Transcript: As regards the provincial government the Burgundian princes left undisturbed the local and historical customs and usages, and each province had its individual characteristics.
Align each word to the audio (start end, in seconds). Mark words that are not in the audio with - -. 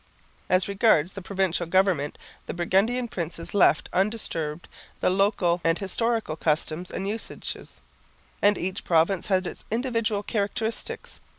As 0.49 0.67
regards 0.67 1.13
the 1.13 1.21
provincial 1.21 1.67
government 1.67 2.17
the 2.47 2.55
Burgundian 2.55 3.07
princes 3.07 3.53
left 3.53 3.87
undisturbed 3.93 4.67
the 4.99 5.11
local 5.11 5.61
and 5.63 5.77
historical 5.77 6.35
customs 6.35 6.89
and 6.89 7.07
usages, 7.07 7.81
and 8.41 8.57
each 8.57 8.83
province 8.83 9.27
had 9.27 9.45
its 9.45 9.63
individual 9.69 10.23
characteristics. 10.23 11.19